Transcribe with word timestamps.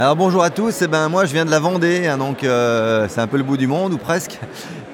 Alors 0.00 0.14
bonjour 0.14 0.44
à 0.44 0.50
tous, 0.50 0.82
eh 0.82 0.86
ben, 0.86 1.08
moi 1.08 1.24
je 1.24 1.32
viens 1.32 1.44
de 1.44 1.50
la 1.50 1.58
Vendée, 1.58 2.06
hein, 2.06 2.18
donc 2.18 2.44
euh, 2.44 3.08
c'est 3.08 3.20
un 3.20 3.26
peu 3.26 3.36
le 3.36 3.42
bout 3.42 3.56
du 3.56 3.66
monde 3.66 3.92
ou 3.92 3.98
presque. 3.98 4.38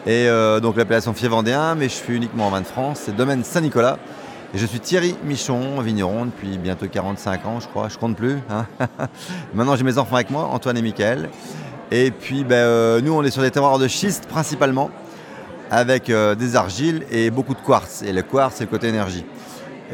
Et 0.06 0.26
euh, 0.28 0.60
donc 0.60 0.78
l'appellation 0.78 1.12
Fier 1.12 1.28
Vendéen, 1.28 1.74
mais 1.74 1.90
je 1.90 1.94
suis 1.94 2.14
uniquement 2.14 2.46
en 2.46 2.50
vin 2.50 2.62
de 2.62 2.66
France, 2.66 3.02
c'est 3.04 3.14
domaine 3.14 3.44
Saint-Nicolas. 3.44 3.98
Et 4.54 4.58
je 4.58 4.64
suis 4.64 4.80
Thierry 4.80 5.14
Michon, 5.22 5.78
vigneron 5.82 6.24
depuis 6.24 6.56
bientôt 6.56 6.86
45 6.90 7.44
ans 7.44 7.60
je 7.60 7.68
crois, 7.68 7.90
je 7.90 7.98
compte 7.98 8.16
plus. 8.16 8.38
hein. 8.48 8.64
Maintenant 9.54 9.76
j'ai 9.76 9.84
mes 9.84 9.98
enfants 9.98 10.14
avec 10.14 10.30
moi, 10.30 10.44
Antoine 10.44 10.78
et 10.78 10.82
Mickaël. 10.82 11.28
Et 11.90 12.10
puis 12.10 12.42
ben, 12.42 12.54
euh, 12.54 13.02
nous 13.02 13.12
on 13.12 13.22
est 13.22 13.30
sur 13.30 13.42
des 13.42 13.50
terroirs 13.50 13.78
de 13.78 13.88
schiste 13.88 14.24
principalement, 14.26 14.90
avec 15.70 16.10
des 16.10 16.56
argiles 16.56 17.04
et 17.10 17.30
beaucoup 17.30 17.52
de 17.52 17.60
quartz. 17.60 18.00
Et 18.00 18.12
le 18.14 18.22
quartz 18.22 18.56
c'est 18.56 18.64
le 18.64 18.70
côté 18.70 18.88
énergie. 18.88 19.26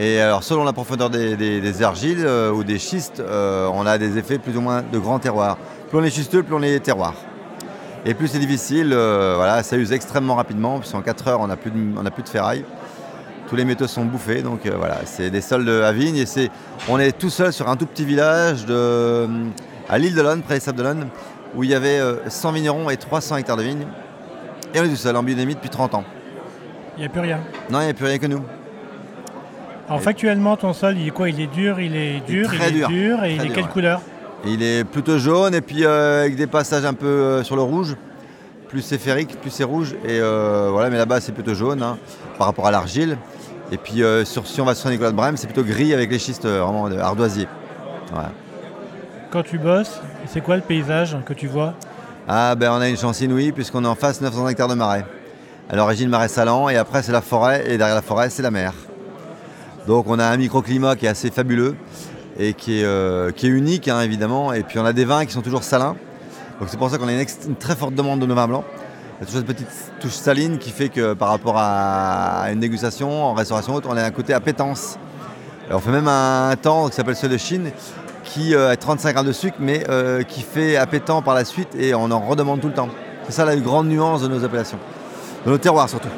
Et 0.02 0.18
alors 0.18 0.42
selon 0.42 0.64
la 0.64 0.72
profondeur 0.72 1.10
des, 1.10 1.36
des- 1.36 1.60
des 1.60 1.82
argiles 1.82 2.24
euh, 2.24 2.50
ou 2.50 2.64
des 2.64 2.78
schistes, 2.78 3.20
euh, 3.20 3.68
on 3.74 3.84
a 3.84 3.98
des 3.98 4.16
effets 4.16 4.38
plus 4.38 4.56
ou 4.56 4.62
moins 4.62 4.82
de 4.82 4.98
grands 4.98 5.18
terroirs. 5.18 5.58
Plus 5.90 5.98
on 5.98 6.02
est 6.04 6.10
schisteux, 6.10 6.42
plus 6.42 6.54
on 6.54 6.62
est 6.62 6.80
terroir. 6.80 7.12
Et 8.06 8.14
plus 8.14 8.28
c'est 8.28 8.38
difficile, 8.38 8.92
euh, 8.94 9.34
voilà, 9.36 9.62
ça 9.62 9.76
use 9.76 9.92
extrêmement 9.92 10.36
rapidement, 10.36 10.78
puisqu'en 10.78 11.02
4 11.02 11.28
heures 11.28 11.40
on 11.40 11.48
n'a 11.48 11.56
plus, 11.56 11.70
de- 11.70 12.10
plus 12.10 12.22
de 12.22 12.28
ferraille. 12.30 12.64
Tous 13.48 13.56
les 13.56 13.64
métaux 13.66 13.88
sont 13.88 14.04
bouffés, 14.06 14.40
donc 14.42 14.66
voilà, 14.66 14.98
c'est 15.04 15.28
des 15.28 15.40
sols 15.42 15.66
de- 15.66 15.82
à 15.82 15.92
vigne 15.92 16.16
et 16.16 16.24
c'est, 16.24 16.48
on 16.88 16.98
est 16.98 17.12
tout 17.12 17.28
seul 17.30 17.52
sur 17.52 17.68
un 17.68 17.76
tout 17.76 17.84
petit 17.86 18.06
village 18.06 18.64
de, 18.64 19.28
à 19.88 19.98
l'île 19.98 20.14
de 20.14 20.22
l'One, 20.22 20.40
près 20.40 20.54
des 20.54 20.60
Sables 20.60 20.78
d'Olonne, 20.78 21.08
où 21.54 21.62
il 21.64 21.68
y 21.70 21.74
avait 21.74 21.98
euh, 21.98 22.14
100 22.28 22.52
vignerons 22.52 22.88
et 22.88 22.96
300 22.96 23.36
hectares 23.36 23.56
de 23.58 23.64
vignes. 23.64 23.86
Et 24.72 24.80
on 24.80 24.84
est 24.84 24.88
tout 24.88 24.96
seul 24.96 25.16
en 25.16 25.22
biodynamie 25.24 25.56
depuis 25.56 25.68
30 25.68 25.94
ans. 25.94 26.04
Il 26.96 27.00
n'y 27.00 27.06
a 27.06 27.10
plus 27.10 27.20
rien. 27.20 27.40
Non, 27.70 27.80
il 27.80 27.84
n'y 27.84 27.90
a 27.90 27.94
plus 27.94 28.06
rien 28.06 28.18
que 28.18 28.26
nous. 28.28 28.40
Alors 29.90 30.02
factuellement, 30.02 30.56
ton 30.56 30.72
sol, 30.72 30.96
il 30.98 31.08
est 31.08 31.10
quoi? 31.10 31.28
Il 31.30 31.40
est 31.40 31.48
dur, 31.48 31.80
il 31.80 31.96
est 31.96 32.20
dur, 32.20 32.54
il 32.54 32.62
est 32.62 32.86
dur. 32.86 33.24
et 33.24 33.34
il 33.34 33.40
est 33.40 33.44
dur, 33.46 33.54
quelle 33.56 33.64
ouais. 33.64 33.70
couleur? 33.70 34.00
Il 34.46 34.62
est 34.62 34.84
plutôt 34.84 35.18
jaune 35.18 35.52
et 35.52 35.62
puis 35.62 35.84
euh, 35.84 36.20
avec 36.20 36.36
des 36.36 36.46
passages 36.46 36.84
un 36.84 36.94
peu 36.94 37.06
euh, 37.06 37.42
sur 37.42 37.56
le 37.56 37.62
rouge. 37.62 37.96
Plus 38.68 38.82
c'est 38.82 38.98
ferrique, 38.98 39.40
plus 39.40 39.50
c'est 39.50 39.64
rouge. 39.64 39.96
Et 40.04 40.20
euh, 40.20 40.68
voilà, 40.70 40.90
mais 40.90 40.96
là-bas 40.96 41.20
c'est 41.20 41.32
plutôt 41.32 41.54
jaune 41.54 41.82
hein, 41.82 41.98
par 42.38 42.46
rapport 42.46 42.68
à 42.68 42.70
l'argile. 42.70 43.18
Et 43.72 43.78
puis 43.78 44.02
sur, 44.24 44.46
si 44.46 44.60
on 44.60 44.64
va 44.64 44.76
sur 44.76 44.84
Saint-Nicolas 44.84 45.10
de 45.10 45.16
Brême, 45.16 45.36
c'est 45.36 45.48
plutôt 45.48 45.64
gris 45.64 45.92
avec 45.92 46.08
les 46.08 46.20
schistes 46.20 46.46
vraiment 46.46 46.86
ardoisiers. 46.86 47.48
Quand 49.32 49.42
tu 49.42 49.58
bosses, 49.58 50.00
c'est 50.26 50.40
quoi 50.40 50.54
le 50.54 50.62
paysage 50.62 51.16
que 51.26 51.32
tu 51.32 51.48
vois? 51.48 51.74
Ah 52.28 52.54
ben 52.54 52.70
on 52.70 52.80
a 52.80 52.88
une 52.88 52.96
chance 52.96 53.20
inouïe 53.20 53.50
puisqu'on 53.50 53.84
est 53.84 53.88
en 53.88 53.96
face 53.96 54.20
900 54.20 54.50
hectares 54.50 54.68
de 54.68 54.74
marais. 54.74 55.04
À 55.68 55.74
l'origine 55.74 56.08
marais 56.08 56.28
salant 56.28 56.68
et 56.68 56.76
après 56.76 57.02
c'est 57.02 57.12
la 57.12 57.22
forêt 57.22 57.64
et 57.66 57.76
derrière 57.76 57.96
la 57.96 58.02
forêt 58.02 58.30
c'est 58.30 58.42
la 58.42 58.52
mer. 58.52 58.72
Donc 59.90 60.04
on 60.06 60.20
a 60.20 60.24
un 60.24 60.36
microclimat 60.36 60.94
qui 60.94 61.06
est 61.06 61.08
assez 61.08 61.32
fabuleux 61.32 61.74
et 62.38 62.54
qui 62.54 62.78
est, 62.78 62.84
euh, 62.84 63.32
unique 63.42 63.88
hein, 63.88 64.02
évidemment. 64.02 64.52
Et 64.52 64.62
puis 64.62 64.78
on 64.78 64.84
a 64.84 64.92
des 64.92 65.04
vins 65.04 65.26
qui 65.26 65.32
sont 65.32 65.42
toujours 65.42 65.64
salins. 65.64 65.96
Donc 66.60 66.68
c'est 66.68 66.76
pour 66.76 66.88
ça 66.88 66.96
qu'on 66.96 67.08
a 67.08 67.12
une, 67.12 67.56
très 67.58 67.74
forte 67.74 67.96
demande 67.96 68.20
de 68.20 68.26
nos 68.26 68.36
vins 68.36 68.46
blancs. 68.46 68.62
Il 68.68 69.20
y 69.20 69.22
a 69.24 69.26
toujours 69.26 69.40
cette 69.40 69.48
petite 69.48 69.66
touche 69.98 70.12
saline 70.12 70.58
qui 70.58 70.70
fait 70.70 70.90
que 70.90 71.14
par 71.14 71.30
rapport 71.30 71.56
à 71.56 72.44
une 72.52 72.60
dégustation 72.60 73.24
en 73.24 73.34
restauration 73.34 73.74
haute, 73.74 73.84
on 73.88 73.96
a 73.96 74.04
un 74.04 74.12
côté 74.12 74.32
appétence. 74.32 74.96
On 75.72 75.80
fait 75.80 75.90
même 75.90 76.06
un 76.06 76.54
temps 76.54 76.88
qui 76.88 76.94
s'appelle 76.94 77.16
celui 77.16 77.32
de 77.32 77.38
Chine 77.38 77.72
qui 78.22 78.54
euh, 78.54 78.70
a 78.70 78.76
35 78.76 79.12
grammes 79.12 79.26
de 79.26 79.32
sucre 79.32 79.56
mais 79.58 79.82
euh, 79.88 80.22
qui 80.22 80.42
fait 80.42 80.76
appétant 80.76 81.20
par 81.20 81.34
la 81.34 81.44
suite 81.44 81.74
et 81.76 81.96
on 81.96 82.12
en 82.12 82.20
redemande 82.20 82.60
tout 82.60 82.68
le 82.68 82.74
temps. 82.74 82.90
C'est 83.24 83.32
ça 83.32 83.44
la 83.44 83.56
grande 83.56 83.88
nuance 83.88 84.22
de 84.22 84.28
nos 84.28 84.44
appellations. 84.44 84.78
De 85.44 85.50
nos 85.50 85.58
terroirs 85.58 85.88
surtout. 85.88 86.10